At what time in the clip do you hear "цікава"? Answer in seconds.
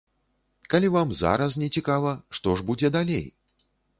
1.77-2.13